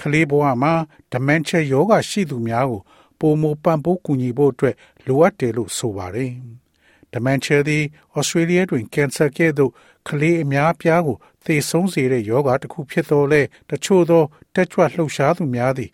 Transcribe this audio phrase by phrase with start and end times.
[0.00, 0.72] ကလေးဘဝမှာ
[1.12, 2.80] dementia ယောဂရှိသူများကို
[3.20, 4.76] ပုံမပံ့ပိုးကူညီဖို့အတွက်
[5.06, 6.32] လိုအပ်တယ်လို့ဆိုပါတယ်။
[7.12, 7.84] dementia သည်
[8.18, 9.72] Australia တွင် cancer ကဲ့သို့
[10.08, 15.90] ကလေးအများပြားကိုသေဆုံးစေတဲ့ယောဂတစ်ခုဖြစ်တော်လဲတချို့သောတက်ကြွလှုပ်ရှားသူများသည်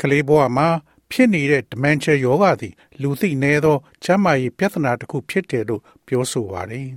[0.00, 0.68] ကလေးဘဝမှာ
[1.10, 6.88] ဖြစ်နေတဲ့ dementia ယောဂသည် လူသိနည်းသောကျန်းမာရေးပြဿနာတစ်ခုဖြစ်တယ်လို့ပြောဆိုပါတယ်။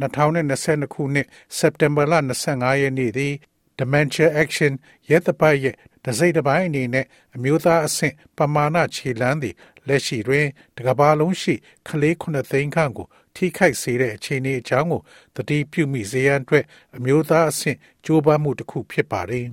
[0.00, 2.14] 2022ခုနှစ်စက်တင်ဘာလ
[2.48, 3.34] 25ရက်နေ့သည်
[3.78, 4.72] Dementia Action
[5.10, 9.54] ရဲတပိုက်ရဲ့ဒစိတ်တစ်ပိုင်းအနေနဲ့အမျိုးသားအဆင့်ပမာဏခြေလှမ်းသည်
[9.88, 11.54] လက်ရှိတွင်တကဘာလုံးရှိ
[11.88, 15.02] ကလေးခုနှစ်သိန်းခန့်ကိုထိခိုက်စေတဲ့အခြေအနေအကြောင်းကို
[15.36, 16.64] တတိပြုမိစေရန်အတွက်
[16.96, 19.46] အမျိုးသားအဆင့်ကြိုးပမ်းမှုတစ်ခုဖြစ်ပါတယ်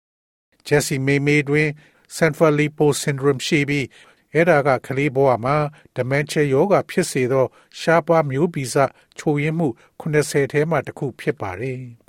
[0.66, 1.68] ။Jesse Meme တွင်
[2.16, 3.86] Central Lipo Syndrome ရှိပြီး
[4.34, 5.56] အဲ့ဒါကကလေးဘဝမှာ
[5.96, 7.46] dementia ယောဂဖြစ်စေသော
[7.78, 8.76] ရှားပါးမျိုးဗီဇ
[9.18, 9.68] ချို့ယွင်းမှု
[10.00, 11.80] 80ထဲမှတစ်ခုဖြစ်ပါတယ်။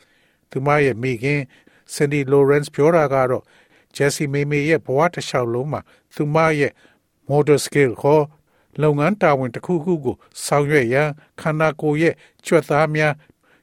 [0.53, 1.41] သူမရဲ့မိခင်
[1.95, 3.45] Cindy Lawrence ပြောတာကတော့
[3.97, 5.81] Jessie မေမေရဲ့ဘဝတစ်လျှောက်လုံးမှာ
[6.15, 6.73] သူမရဲ့
[7.31, 8.25] motor skill ခေါ်
[8.83, 11.09] လုပ်ငန်းတာဝန်တစ်ခုခုကိုဆောင်ရွက်ရန်
[11.41, 13.15] ခန္ဓာကိုယ်ရဲ့ကြွက်သားများ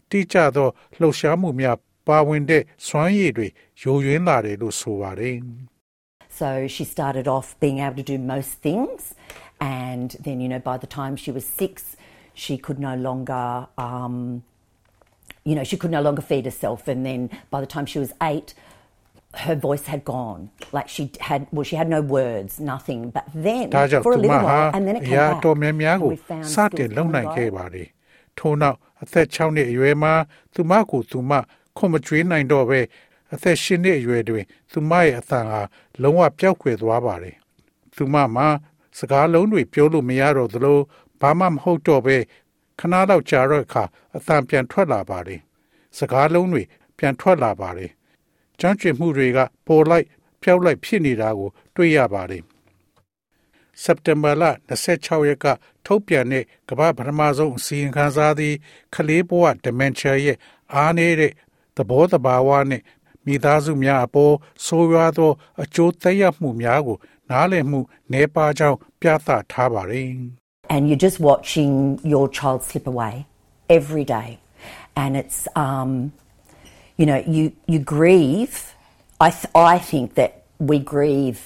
[0.09, 3.47] တိကျသောလှုပ်ရှားမှုများပါဝင်တဲ့စွမ်းရည်တွေ
[3.81, 5.37] ယိုယွင်းလာတယ်လို့ဆိုပါတယ်။
[6.39, 9.15] So she started off being able to do most things,
[9.61, 11.95] and then, you know, by the time she was six,
[12.33, 14.43] she could no longer, um,
[15.43, 16.87] you know, she could no longer feed herself.
[16.87, 18.53] And then by the time she was eight,
[19.45, 20.49] her voice had gone.
[20.71, 23.09] Like she had, well, she had no words, nothing.
[23.09, 25.45] But then, for a little while, and then it came back.
[25.45, 27.91] And we found skills coming right.
[28.39, 30.13] ထို့နောက်အသက်6နှစ်အရွယ်မှာ
[30.53, 31.31] သူမကိုသူမ
[31.77, 32.79] ခွန်မကျွေးနိုင်တော့ပဲ
[33.33, 35.61] အသက်၈နှစ်အရွယ်တွင်သူမရဲ့အသံဟာ
[36.01, 37.35] လုံးဝပျောက်ကွယ်သွားပါတယ်။
[37.95, 38.47] သူမမှာ
[38.99, 40.79] စကားလုံးတွေပြောလို့မရတော့သလို
[41.21, 42.17] ဘာမှမဟုတ်တော့ပဲ
[42.80, 43.84] ခဏတော့ကြာတော့အခါ
[44.16, 45.40] အသံပြန်ထွက်လာပါတယ်။
[45.98, 46.62] စကားလုံးတွေ
[46.98, 47.90] ပြန်ထွက်လာပါတယ်။
[48.60, 50.06] ကြမ်းကြွမှုတွေကပေါ်လိုက်
[50.42, 52.42] ပျောက်လိုက်ဖြစ်နေတာကို တွေ့ရပါတယ်။
[53.82, 55.46] စက်တင်ဘာလ26ရက်က
[55.86, 58.54] ထုတ်ပြန်တဲ့ကမ္ဘာပထမဆုံးအစည်းအဝေးစာသည်
[58.94, 60.38] ကလေးဘဝ dementia ရဲ့
[60.74, 61.32] အားနည်းတဲ့
[61.76, 62.82] သဘောတဘာဝနဲ့
[63.26, 66.98] မိသားစုများအပေါ်ဆိုးရွားသောအကျိုးသက်ရောက်မှုများကို
[67.30, 67.80] နားလည်မှု
[68.12, 70.39] နှဲပါကြောင်းပြသထားပါတယ်
[70.73, 73.27] And you're just watching your child slip away
[73.69, 74.39] every day
[74.95, 75.91] and it's um
[76.97, 78.73] you know you you grieve
[79.19, 81.41] I th- I think that we grieve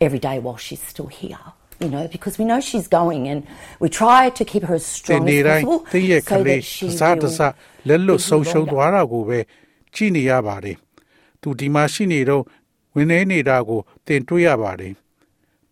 [0.00, 1.44] every day while she's still here
[1.80, 3.46] you know, because we know she's going and
[3.80, 5.86] we try to keep her as strong as possible
[6.20, 6.94] so that she will
[11.42, 12.42] သူဒီမှာရှိနေတော့
[12.96, 14.92] ဝင်နေနေတာကိုသင်တွေ့ရပါတယ်။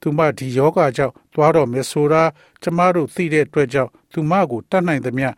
[0.07, 2.23] သူမဒီယောဂကြောင့်သွားတော့မယ်ဆိုတာ
[2.63, 5.29] ကျမတို့သိတဲ့အတွက်ကြောင့်သူမကိုတတ်နိုင်သမျှ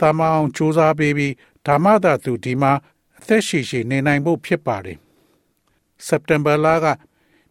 [0.00, 1.34] တာမအောင်စူးစမ်းပေးပြီး
[1.66, 2.72] ဓမ္မသာသူဒီမှာ
[3.18, 4.98] အသက်ရှည်ရှည်နေနိုင်ဖို့ဖြစ်ပါတယ်။
[6.06, 6.86] စက်တင်ဘာလက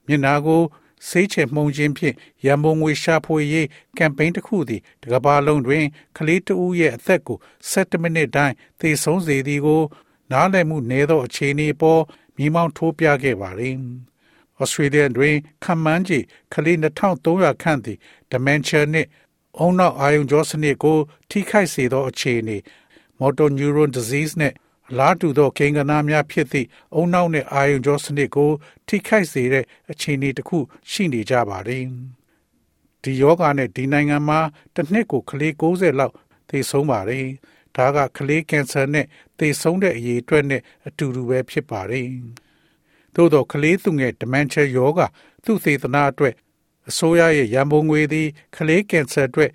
[0.07, 0.61] မျက်နာကို
[1.07, 5.85] စေးချေမှုန်ခြင်းဖြင့်ရန်ပုံငွေရှာဖွေရေးကမ်ပိန်းတစ်ခုသည်တကဘာလုံးတွင်
[6.17, 7.37] ကလေးတဦးရဲ့အသက်ကို
[7.71, 9.83] 7မိနစ်တိုင်းသေဆုံးစေသည်ကို
[10.31, 12.01] နားလည်မှုနည်းသောအခြေအနေပေါ်
[12.37, 13.61] မိမောင်းထိုးပြခဲ့ပါတ
[14.57, 17.97] ယ်။ Australia တွင်ခံမှန်းကြည့်ကလေး2300ခန့်သည်
[18.31, 19.09] dementia နှင့်
[19.59, 20.97] အုံနောက်အာယုံကြောစနစ်ကို
[21.29, 22.57] ထိခိုက်စေသောအခြေအနေ
[23.19, 24.55] motor neuron disease နှင့်
[24.89, 28.51] အလားတူသောကိန်းဂဏများဖြစ်သည့်အုံနောက်နှင့်အာယုံကြောစနစ်ကို
[28.87, 30.57] ထိခိုက်စေတဲ့အခြေအနေတစ်ခု
[30.91, 31.83] ရှိနေကြပါတယ်။
[33.03, 34.39] ဒီယောဂါနဲ့ဒီနိုင်ငံမှာ
[34.75, 36.13] တစ်နှစ်ကိုကလေး60လောက်
[36.49, 37.25] သေဆုံးပါတယ်။
[37.75, 39.05] ဒါကကလေးကင်ဆာနဲ့
[39.39, 42.07] သေဆုံးတဲ့အရေးအတွက်နဲ့အတူတူပဲဖြစ်ပါတယ်။
[43.17, 45.01] သို့သောကလေးသူငယ် dementia ယောဂ
[45.43, 46.35] သူ့သေသနာအတွက်
[46.89, 49.51] အစိုးရရဲ့ရန်ပုံငွေသည်ကလေးကင်ဆာအတွက်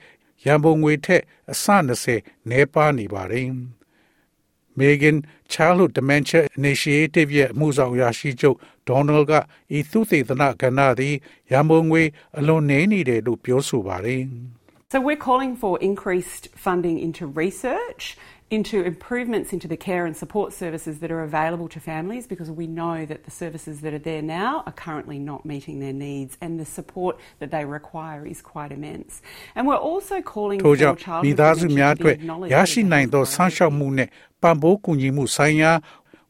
[0.46, 1.22] ရန်ပုံငွေထက်
[1.52, 1.64] အဆ
[2.08, 3.48] 20နည်းပါးနေပါတယ်။
[4.78, 5.16] Megan
[5.52, 8.56] Childhood Dementia Initiative ရဲ့အမှုဆောင်ရာရှိချုပ်
[8.88, 9.32] Donald က
[9.76, 11.14] ဤသူသေသနာကဏ္ဍသည်
[11.52, 12.02] ရန်ပုံငွေ
[12.38, 14.22] အလွန်နည်းနေတယ်လို့ပြောဆိုပါတယ်။
[14.92, 18.02] So we're calling for increased funding into research,
[18.51, 22.65] into improvements into the care and support services that are available to families because we
[22.65, 26.51] know that the services that are there now are currently not meeting their needs and
[26.59, 29.21] the support that they require is quite immense.
[29.55, 30.75] And we're also calling for
[31.05, 32.15] child မိသားစုများအတွက်
[32.53, 34.09] ရရှိနိုင်သောဆန်းရှောက်မှုနဲ့
[34.41, 35.71] ပံ့ပိုးကူညီမှုဆိုင်ရာ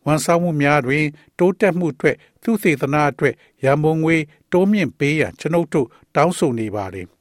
[0.06, 1.06] ဝန်ဆောင်မှုများတွင်
[1.40, 3.34] တိုးတက်မှုအတွက်သူသေသနာအတွက်
[3.64, 4.16] ရန်ပုံငွေ
[4.52, 7.08] တိုးမြင့်ပေးရန်ကျွန်ုပ်တို့တောင်းဆိုနေပါတယ်။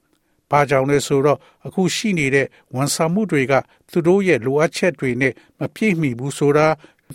[0.52, 3.52] ဘာကြောင့်လဲဆိုတော့အခုရှိနေတဲ့ဝန်ဆောင်မှုတွေက
[3.90, 6.66] သူတို့ရဲ့လိုအပ်ချက်တွေနဲ့မပြည့်မီဘူးဆိုတာ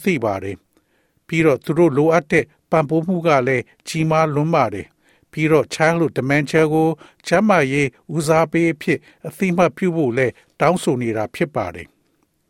[0.03, 0.57] သိပါတယ်။
[1.27, 4.87] ပြီးတော့သူတို့လိုအပ်တဲ့ပံ့ပိုးမှုကလည်းကြီးမားလွန်းပါတယ်။
[5.31, 6.87] ပြီးတော့ childhood dementia ကို
[7.27, 10.27] ချမ်းမာရေးဦးစားပေးအဖြစ်အသိမှတ်ပြုဖို့လဲ
[10.59, 11.87] တောင်းဆိုနေတာဖြစ်ပါတယ်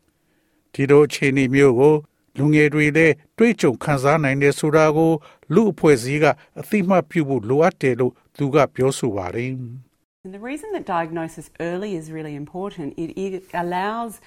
[0.72, 1.94] ။ဒီလိုအခြေအနေမျိုးကို
[2.38, 5.12] လူငယ်တွေလည်းတွေးကြုံခံစားနိုင်တယ်ဆိုတာကို
[5.54, 6.26] လူအဖွဲ့အစည်းက
[6.60, 9.52] အသိမှတ်ပြုဖို့လိုအပ်တယ်လို့သူကပြောဆိုပါတယ်။
[10.24, 14.20] And the reason that diagnosis early is really important, it, it allows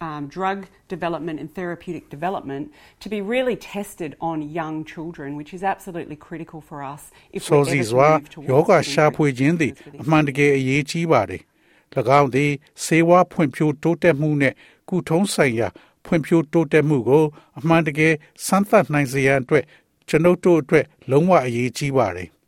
[0.00, 5.64] um, drug development and therapeutic development to be really tested on young children, which is
[5.64, 8.90] absolutely critical for us if စော we're စီ ever to စွာ move towards ယောဂ getting
[8.92, 11.42] ရှာဖွေ treatment ခြင်းသည် for အ this မှန်တကယ်အရေးကြီးပါတယ်။၎
[12.18, 12.50] င်းသည်
[12.84, 14.54] စေဝါဖွံ့ဖြိုးတိုးတက်မှုနဲ့
[14.88, 15.68] ကုထုံးဆိုင်ရာ
[16.06, 17.24] ဖွံ့ဖြိုးတိုးတက်မှုကို
[17.58, 18.14] အမှန်တကယ်
[18.46, 19.64] စမ်းသပ်နိုင်စေရန်အတွက်
[20.08, 22.30] ကျွန်ုပ်တို့အတွက်လုံးဝအရေးကြီးပါတယ်။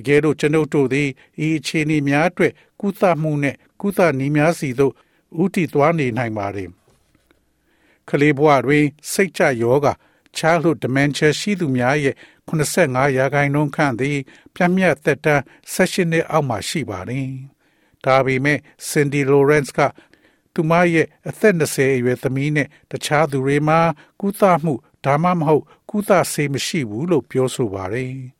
[0.00, 1.08] တကယ်လို့ကျွန်ုပ်တို့သည်
[1.46, 4.92] ဤအခြေအနေများအတွက်ကုသမှုနဲ့ကုသနည်းများစီသို့
[5.42, 6.70] ဥတီသွားနေနိုင်ပါတယ်။
[8.08, 9.88] ကလေးဘဝတွင်စိတ်ကြယောဂ
[10.38, 12.14] childhood dementia ရှိသူများရဲ့
[12.48, 14.18] 85ရာခိုင်နှုန်းခန့်သည်
[14.54, 15.42] ပြတ်မြတ်သက်တမ်း
[15.74, 17.28] 16နှစ်အောက်မှာရှိပါတယ်။
[18.04, 18.58] ဒါပေမဲ့
[18.88, 19.80] Cindy Lawrence က
[20.54, 23.80] သူမရဲ့အသက်20အရွယ်သမီးနဲ့တခြားသူတွေမှာ
[24.20, 24.74] ကုသမှု
[25.04, 28.14] ဒါမှမဟုတ် ကုသဆေးမရှိဘူးလို့ပြောဆိုပါတယ်။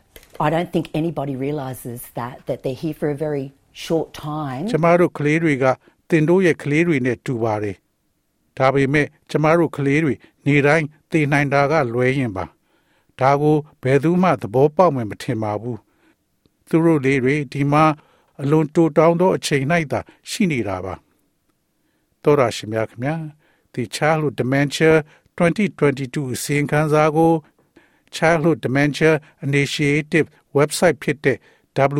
[0.47, 3.45] I don't think anybody realizes that, that they're here for a very
[3.85, 4.63] short time.
[4.71, 5.65] ကျမတို့ကလေးတွေက
[6.09, 7.75] တင်တို့ရဲ့ကလေးတွေနဲ့တူပါတယ်။
[8.57, 10.13] ဒါပေမဲ့ကျမတို့ကလေးတွေ
[10.45, 12.45] နေတိုင်းတည်နိုင်တာကလွဲရင်ပါ။
[13.19, 15.77] ဒါကိုဘယ်သူမှသဘောပေါက်မှမထင်ပါဘူး။
[16.69, 17.83] သူတို့လေးတွေဒီမှာ
[18.41, 19.99] အလွန်တိုးတောင်းသောအချိန်၌သာ
[20.29, 20.93] ရှိနေတာပါ။
[22.23, 23.15] တော်ရရှိမြခင်ဗျာ။
[23.73, 24.91] The Childhood Dementia
[25.37, 27.31] 2022အစီရင်ခံစာကို
[28.16, 29.12] Childhood Dementia
[29.46, 30.26] Initiative
[30.56, 31.38] website ဖြစ်တဲ့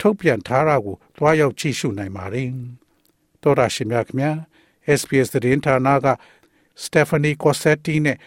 [0.00, 2.48] ထုတ်ပြန်ထားတာကိုတွားရောက်ကြည့်ရှုနိုင်ပါတယ်။
[3.42, 4.30] တော်ရရှိမြခင်ဗျာ
[4.98, 6.08] SBS သတင်းဌာနက
[6.84, 8.18] Stephanie Cossetti နဲ့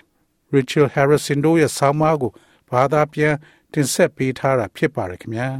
[0.54, 2.31] Rachel Harrison တို့ရဲ့ဆောင်းပါးကို
[2.72, 3.36] ဘာသာပြန်
[3.74, 5.50] တင်ဆက်ပေးထားတာဖြစ်ပါတယ်ခင်ဗျာ။